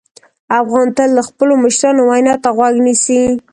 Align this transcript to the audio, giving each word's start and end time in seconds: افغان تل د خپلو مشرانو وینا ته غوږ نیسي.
افغان 0.61 0.87
تل 0.97 1.09
د 1.17 1.21
خپلو 1.29 1.53
مشرانو 1.63 2.01
وینا 2.09 2.33
ته 2.43 2.49
غوږ 2.57 2.75
نیسي. 2.85 3.21